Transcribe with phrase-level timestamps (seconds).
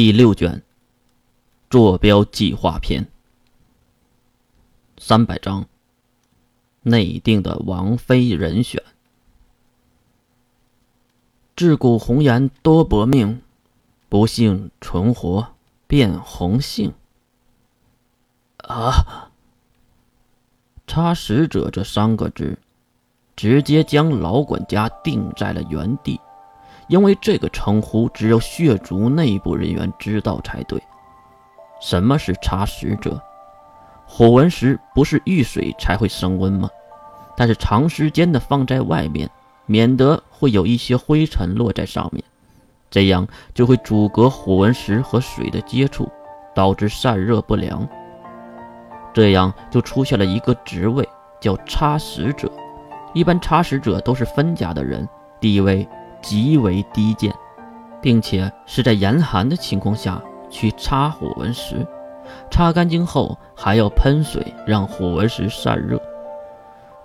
[0.00, 0.62] 第六卷，
[1.68, 3.06] 坐标计划篇，
[4.96, 5.66] 三百章，
[6.80, 8.82] 内定的王妃人选。
[11.54, 13.42] 自古红颜多薄命，
[14.08, 15.48] 不幸存活
[15.86, 16.94] 变红杏。
[18.56, 19.30] 啊！
[20.86, 22.58] 插使者这三个字，
[23.36, 26.18] 直接将老管家定在了原地。
[26.90, 30.82] 因为这个称呼只有血族内部人员知道才对。
[31.80, 33.22] 什么是插使者？
[34.04, 36.68] 火纹石不是遇水才会升温吗？
[37.36, 39.30] 但是长时间的放在外面，
[39.66, 42.24] 免得会有一些灰尘落在上面，
[42.90, 46.10] 这样就会阻隔火纹石和水的接触，
[46.56, 47.88] 导致散热不良。
[49.14, 51.08] 这样就出现了一个职位，
[51.40, 52.50] 叫插使者。
[53.14, 55.08] 一般插使者都是分家的人，
[55.40, 55.88] 地位。
[56.20, 57.34] 极为低贱，
[58.00, 61.86] 并且是在严寒的情况下去擦火纹石，
[62.50, 66.00] 擦干净后还要喷水让火纹石散热。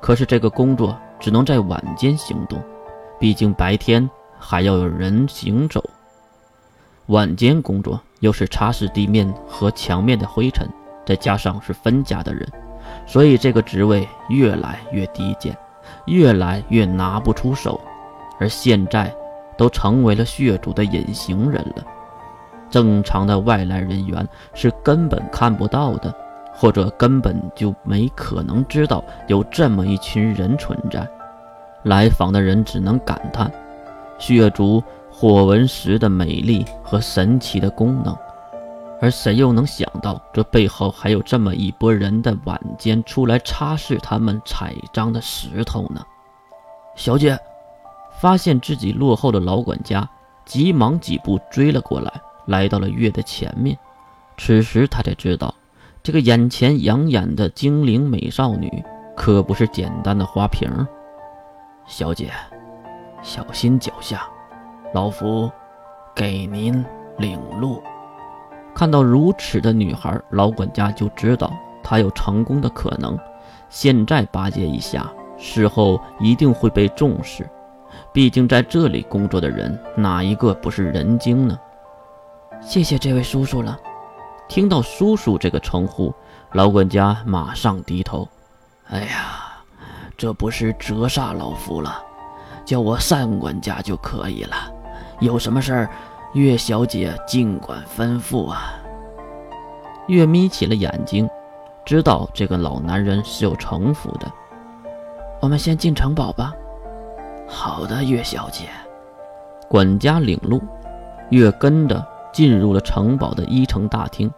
[0.02, 2.62] 可是这个工作只能在晚间行动，
[3.20, 4.08] 毕竟白天
[4.38, 5.84] 还要有人行走。
[7.08, 10.68] 晚间工作又是擦拭地面和墙面的灰尘，
[11.06, 12.48] 再加上是分家的人，
[13.06, 15.56] 所以这个职位越来越低贱，
[16.06, 17.80] 越来越拿不出手。
[18.40, 19.16] 而现在，
[19.58, 21.84] 都成为了血族的隐形人了。
[22.70, 26.14] 正常的外来人员是根本看不到的，
[26.54, 31.08] 或者根本就没可能知道有这么一群人存在。
[31.84, 33.50] 来访的人只能感叹
[34.18, 38.18] 血族火纹石的美丽和神奇的功能，
[39.00, 46.02] 而谁又能想到这背后还有这么一拨人的晚间出来擦拭他们踩脏的石头呢？
[46.96, 47.40] 小姐。
[48.26, 50.10] 发现自己落后的老管家，
[50.46, 52.12] 急忙几步追了过来，
[52.48, 53.78] 来到了月的前面。
[54.36, 55.54] 此时他才知道，
[56.02, 58.84] 这个眼前养眼的精灵美少女
[59.16, 60.68] 可不是简单的花瓶。
[61.86, 62.32] 小姐，
[63.22, 64.28] 小心脚下，
[64.92, 65.48] 老夫
[66.16, 66.84] 给您
[67.20, 67.80] 领路。
[68.74, 71.54] 看到如此的女孩，老管家就知道
[71.84, 73.16] 她有成功的可能。
[73.70, 77.48] 现在巴结一下，事后一定会被重视。
[78.14, 81.60] 毕竟在这里工作的人，哪一个不是人精呢？
[82.62, 83.78] 谢谢这位叔叔了。
[84.48, 86.14] 听到“叔叔”这个称呼，
[86.54, 88.28] 老管家马上低头。
[88.88, 89.64] 哎呀，
[90.16, 92.02] 这不是折煞老夫了，
[92.64, 94.56] 叫我单管家就可以了。
[95.20, 95.90] 有什么事儿，
[96.34, 98.74] 月小姐尽管吩咐啊。
[100.08, 101.28] 月眯起了眼睛，
[101.84, 104.32] 知道这个老男人是有城府的。
[105.42, 106.54] 我们先进城堡吧。
[107.48, 108.66] 好的，月小姐。
[109.70, 110.62] 管家领路，
[111.30, 114.32] 月跟着进入了城堡的一层大厅。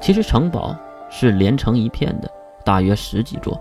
[0.00, 0.74] 其实城堡
[1.10, 2.30] 是连成一片的，
[2.64, 3.60] 大约十几座。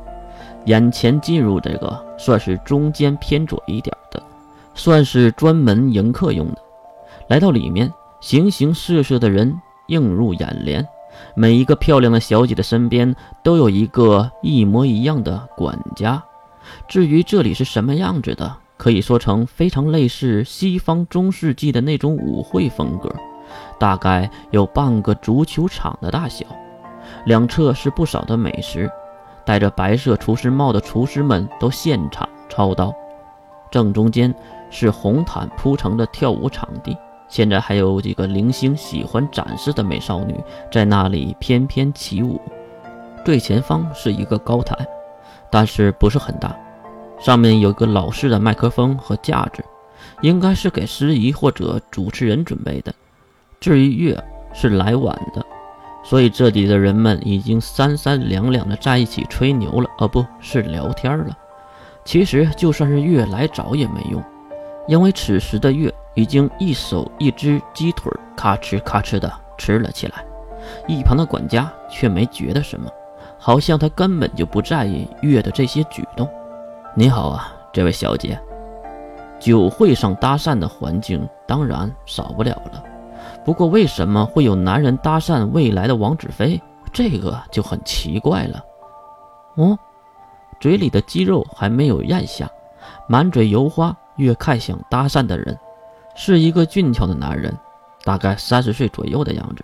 [0.66, 4.22] 眼前进入这个算是中间偏左一点的，
[4.76, 6.58] 算是专门迎客用的。
[7.28, 10.88] 来到里面，形形色色的人映入眼帘，
[11.36, 16.24] 每一个漂亮的小姐的身边都有一个一模一样的管家。
[16.88, 23.14] 至于这里是什么样子的，可以说成非常类似西方中世纪的那种舞会风格，
[23.80, 26.46] 大概有半个足球场的大小。
[27.26, 28.90] 两侧是不少的美食，
[29.46, 32.94] 戴着白色厨师帽的厨师们都现场操刀。
[33.72, 34.34] 正中间
[34.70, 40.36] 是红毯铺成的跳舞场地，现在还有几个零星喜欢展示的美少女
[40.72, 42.40] 在那里翩翩起舞。
[43.26, 44.76] 最前方是一个高台。
[45.52, 46.56] 但是不是很大，
[47.20, 49.64] 上面有个老式的麦克风和架子，
[50.22, 52.94] 应该是给司仪或者主持人准备的。
[53.60, 55.46] 至于月是来晚的，
[56.04, 61.38] 所以这里的人们已经三三两两的在一起吹牛了，哦，不是聊天了。
[62.06, 64.24] 其实就算是月来早也没用，
[64.88, 70.24] 因为此时的月已经一手一只鸡腿咔哧咔哧的吃了起来，
[70.88, 72.90] 一旁的管家却没觉得什么。
[73.48, 76.30] 好像他根本就不在意月的这些举动。
[76.94, 78.38] 你好啊，这位小姐。
[79.40, 82.84] 酒会上搭讪的环境当然少不了了，
[83.46, 86.62] 不过为什么会有男人搭讪未来的王子妃？
[86.92, 88.62] 这个就很奇怪了。
[89.56, 89.80] 哦，
[90.60, 92.52] 嘴里的鸡肉还没有咽下，
[93.08, 93.96] 满嘴油花。
[94.18, 95.58] 越看想搭讪的人，
[96.18, 97.58] 是一个俊俏的男人，
[98.04, 99.64] 大概三十岁左右的样子，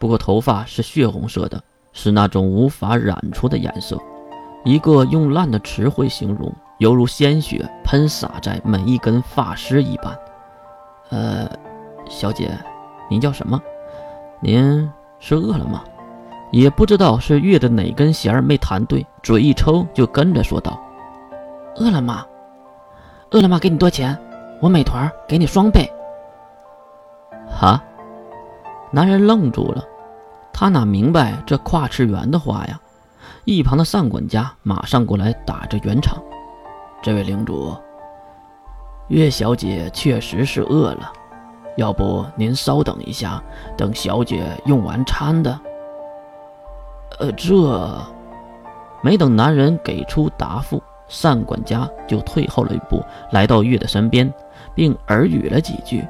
[0.00, 1.62] 不过头发是血红色的。
[1.92, 3.98] 是那种无法染出的颜色，
[4.64, 10.16] 一个用烂的词汇形容，犹如鲜血喷洒在每一根发丝一般。
[11.10, 11.50] 呃，
[12.08, 12.50] 小姐，
[13.08, 13.60] 您叫什么？
[14.40, 15.82] 您是饿了吗？
[16.52, 20.80] 也不知道是月的哪根弦儿没弹对，嘴一抽就跟着说道
[21.76, 22.26] ：“饿了吗？
[23.30, 23.58] 饿了吗？
[23.58, 24.18] 给你多钱，
[24.60, 25.88] 我美团给你双倍。”
[27.48, 27.80] 哈！
[28.90, 29.84] 男人愣住了，
[30.52, 32.80] 他哪明白这跨次元的话呀？
[33.44, 36.22] 一旁的上管家马上过来打着圆场
[37.02, 37.74] ：“这位领主，
[39.08, 41.10] 月小姐确实是饿了，
[41.76, 43.42] 要不您稍等一下，
[43.76, 45.58] 等小姐用完餐的。”
[47.18, 47.98] 呃，这
[49.02, 50.82] 没等男人给出答复，
[51.22, 53.02] 单管家就退后了一步，
[53.32, 54.32] 来到月的身边，
[54.74, 56.06] 并耳语了几句。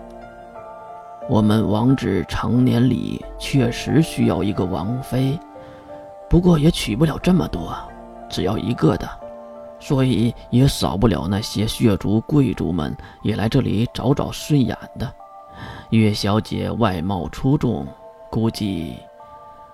[1.28, 5.38] 我们王子成年礼确实需要一个王妃，
[6.28, 7.76] 不过也娶不了这么多，
[8.28, 9.08] 只要一个的，
[9.78, 15.12] 所以也少不了那些血族贵族们也来这里找找顺眼的。
[15.90, 17.87] 月小姐外貌出众，
[18.31, 18.96] 估计。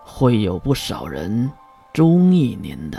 [0.08, 1.50] 会有不少人
[1.92, 2.98] 中意您的。